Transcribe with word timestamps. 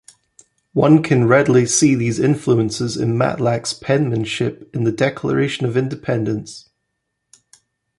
One 0.73 1.03
can 1.03 1.27
readily 1.27 1.67
see 1.67 1.93
these 1.93 2.19
influences 2.19 2.97
in 2.97 3.15
Matlack's 3.19 3.75
penmanship 3.75 4.67
in 4.75 4.83
the 4.83 4.91
Declaration 4.91 5.67
of 5.67 5.77
Independence. 5.77 6.71